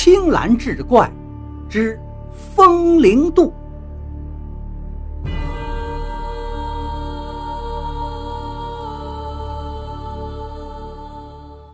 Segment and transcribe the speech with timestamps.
[0.00, 1.10] 青蓝志怪
[1.68, 2.00] 之
[2.54, 3.52] 风铃渡。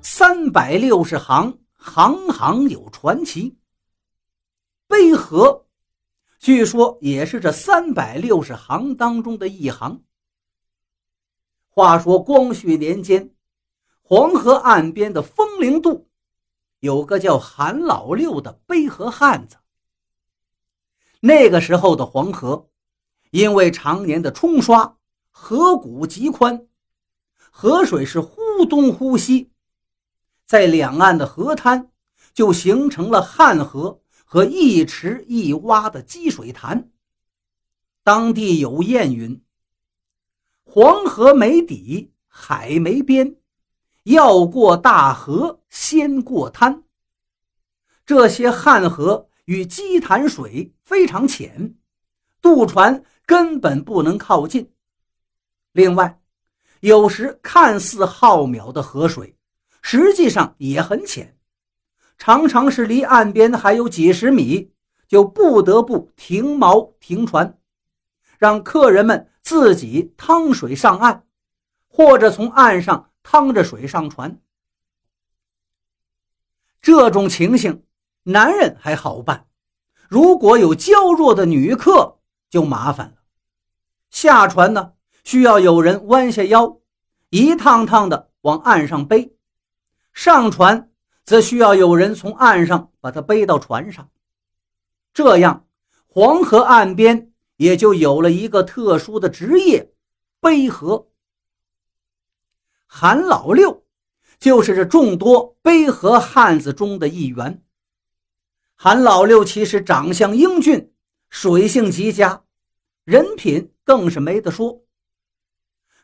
[0.00, 3.58] 三百六十行，行行有传奇。
[4.88, 5.66] 碑河，
[6.38, 10.02] 据说也是这三百六十行当中的一行。
[11.68, 13.34] 话说光绪年间，
[14.00, 16.08] 黄河岸边的风铃渡。
[16.84, 19.56] 有个叫韩老六的背河汉子。
[21.20, 22.68] 那个时候的黄河，
[23.30, 24.98] 因为常年的冲刷，
[25.30, 26.66] 河谷极宽，
[27.50, 29.50] 河水是忽东忽西，
[30.44, 31.90] 在两岸的河滩
[32.34, 36.90] 就形成了汉河和一池一洼的积水潭。
[38.02, 39.42] 当地有谚云
[40.64, 43.36] ：“黄河没底，海没边。”
[44.04, 46.82] 要过大河，先过滩。
[48.04, 51.74] 这些汉河与积潭水非常浅，
[52.42, 54.70] 渡船根本不能靠近。
[55.72, 56.20] 另外，
[56.80, 59.34] 有时看似浩渺的河水，
[59.80, 61.38] 实际上也很浅，
[62.18, 64.70] 常常是离岸边还有几十米，
[65.08, 67.58] 就不得不停锚停船，
[68.36, 71.24] 让客人们自己趟水上岸，
[71.88, 73.10] 或者从岸上。
[73.24, 74.38] 趟着水上船，
[76.80, 77.82] 这种情形，
[78.22, 79.46] 男人还好办；
[80.08, 83.14] 如果有娇弱的女客，就麻烦了。
[84.10, 84.92] 下船呢，
[85.24, 86.78] 需要有人弯下腰，
[87.30, 89.32] 一趟趟的往岸上背；
[90.12, 90.92] 上船，
[91.24, 94.10] 则需要有人从岸上把它背到船上。
[95.14, 95.66] 这样，
[96.06, 99.92] 黄河岸边也就有了一个特殊的职业——
[100.40, 101.08] 背河。
[102.96, 103.84] 韩老六
[104.38, 107.60] 就是这众多背河汉子中的一员。
[108.76, 110.94] 韩老六其实长相英俊，
[111.28, 112.44] 水性极佳，
[113.02, 114.84] 人品更是没得说。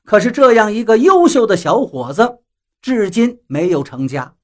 [0.02, 2.40] 可是这样一个优秀的小伙子，
[2.82, 4.34] 至今没有成家。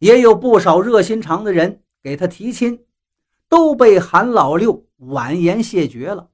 [0.00, 2.84] 也有不少热心肠的人给他提亲，
[3.48, 6.28] 都被韩老六婉言谢绝了。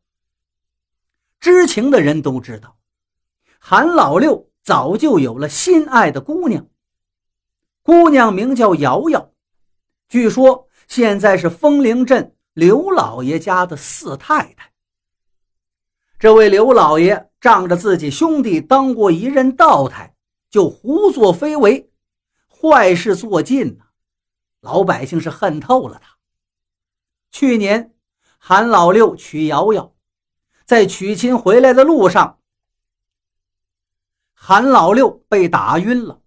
[1.39, 2.77] 知情的人都知道，
[3.61, 4.49] 韩老六。
[4.63, 6.69] 早就有了心爱的姑娘，
[7.83, 9.33] 姑娘名叫瑶瑶，
[10.09, 14.71] 据说现在是风铃镇刘老爷家的四太太。
[16.17, 20.15] 这位刘老爷仗着自己兄弟当过一任道台，
[20.49, 21.91] 就胡作非为，
[22.49, 23.87] 坏事做尽了，
[24.61, 26.19] 老百姓是恨透了他。
[27.33, 27.93] 去年
[28.39, 29.93] 韩老六娶瑶瑶，
[30.65, 32.39] 在娶亲回来的路上。
[34.45, 36.21] 韩老六被打晕了，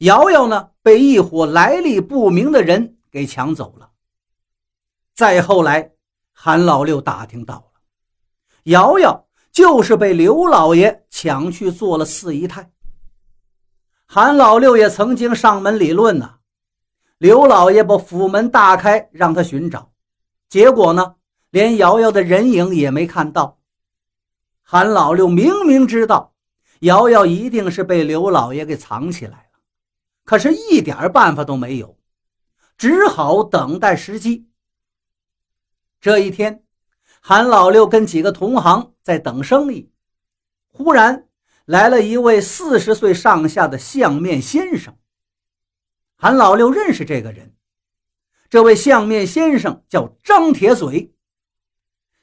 [0.00, 3.92] 瑶瑶呢被一伙来历不明的人给抢走了。
[5.14, 5.92] 再后来，
[6.34, 7.80] 韩老六打听到了，
[8.64, 12.70] 瑶瑶就是被刘老爷抢去做了四姨太。
[14.04, 16.40] 韩老六也曾经上门理论呢，
[17.16, 19.90] 刘老爷把府门大开让他寻找，
[20.50, 21.14] 结果呢
[21.48, 23.58] 连瑶瑶的人影也没看到。
[24.60, 26.29] 韩老六明明知道。
[26.80, 29.60] 瑶瑶一定是被刘老爷给藏起来了，
[30.24, 31.98] 可是，一点办法都没有，
[32.78, 34.48] 只好等待时机。
[36.00, 36.64] 这一天，
[37.20, 39.92] 韩老六跟几个同行在等生意，
[40.68, 41.28] 忽然
[41.66, 44.96] 来了一位四十岁上下的相面先生。
[46.16, 47.54] 韩老六认识这个人，
[48.48, 51.14] 这位相面先生叫张铁嘴，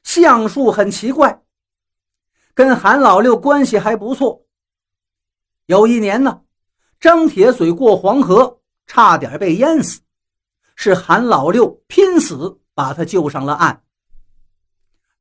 [0.01, 1.43] 相术很奇怪，
[2.55, 4.46] 跟韩老六关系还不错。
[5.67, 6.43] 有一年呢，
[6.97, 9.99] 张铁嘴过黄河，差点被淹死，
[10.77, 13.83] 是韩老六拼死把他救上了岸。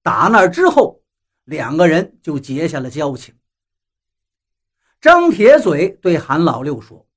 [0.02, 1.02] 打那之后，
[1.44, 3.34] 两个人就结下了交情。
[5.00, 7.08] 张铁嘴对韩老六说：“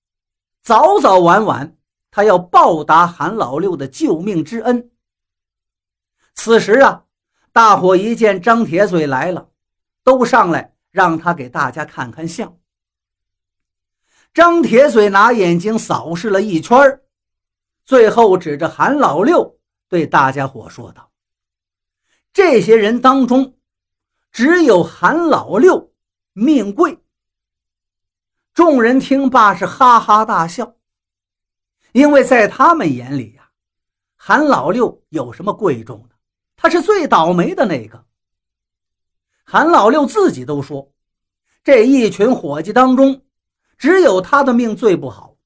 [0.64, 1.78] 早早晚晚，
[2.10, 4.90] 他要报答韩老六的救命之恩。”
[6.34, 7.06] 此时啊，
[7.52, 9.52] 大伙一见张铁嘴来了，
[10.04, 12.59] 都上来让他给大家看看相。
[14.34, 16.78] 张铁嘴拿眼睛扫视了一圈
[17.84, 21.12] 最后指着韩老六对大家伙说道
[22.31, 23.58] ：“这些人当中，
[24.31, 25.92] 只有韩老六
[26.34, 26.98] 命贵。”
[28.54, 30.75] 众人听罢是哈哈大笑，
[31.92, 33.50] 因为在他们眼里呀，
[34.16, 36.16] 韩老六有什么贵重的？
[36.56, 38.06] 他是最倒霉的那个。
[39.44, 40.94] 韩老六自己都说，
[41.64, 43.25] 这一群伙计当中。
[43.80, 45.38] 只有他的命最不好。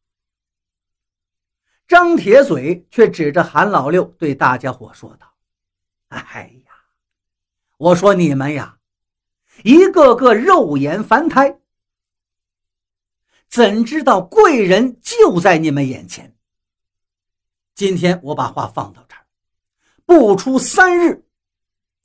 [1.88, 5.32] 张铁嘴却指着韩老六对大家伙说道
[6.10, 6.72] ：“哎呀，
[7.78, 8.80] 我说你们呀，
[9.64, 11.60] 一个个肉眼凡胎，
[13.48, 16.36] 怎知道贵人就在你们眼前？
[17.76, 19.26] 今天我把话放到这儿，
[20.06, 21.24] 不出三日，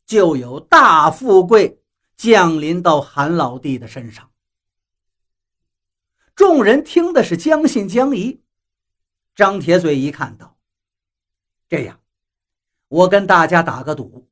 [0.05, 1.81] 就有大富贵
[2.17, 4.28] 降临到韩老弟的身上。”
[6.38, 8.40] 众人听的是将信将疑。
[9.35, 10.56] 张铁嘴一看到，
[11.69, 11.99] 这样，
[12.87, 14.29] 我跟大家打个赌，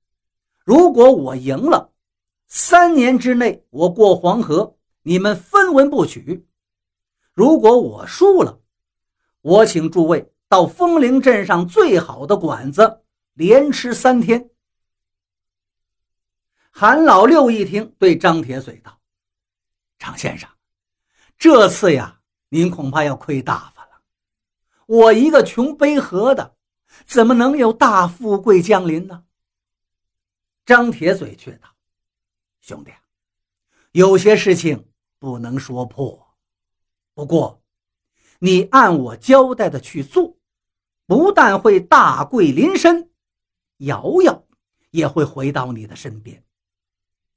[0.64, 1.92] 如果我赢了，
[2.46, 6.44] 三年之内我过黄河，你们分文不取；
[7.34, 8.60] 如果我输了，
[9.40, 14.48] 我请诸位到风陵镇上最好的馆子连吃三天。
[16.70, 18.96] 韩老六一听，对张铁嘴道
[19.98, 20.48] ：“张先生。”
[21.38, 24.00] 这次呀，您恐怕要亏大发了。
[24.86, 26.56] 我一个穷背河的，
[27.04, 29.24] 怎么能有大富贵降临呢？
[30.64, 31.68] 张铁嘴却道
[32.60, 32.90] ：“兄弟，
[33.92, 34.88] 有些事情
[35.18, 36.26] 不能说破。
[37.12, 37.62] 不过，
[38.38, 40.36] 你按我交代的去做，
[41.06, 43.10] 不但会大贵临身，
[43.78, 44.42] 瑶瑶
[44.90, 46.42] 也会回到你的身边。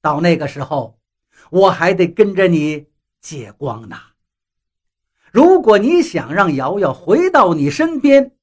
[0.02, 0.98] 到那个时候，
[1.52, 2.88] 我还得跟着你。”
[3.22, 3.98] 借光呐？
[5.32, 8.36] 如果你想让瑶瑶回到你身边，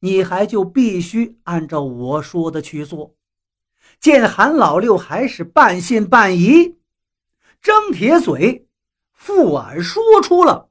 [0.00, 3.14] 你还就必须按照我说的去做。
[4.00, 6.78] 见韩老六还是半信半疑，
[7.62, 8.68] 张铁嘴
[9.12, 10.70] 附耳说出了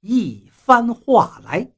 [0.00, 1.70] 一番话来。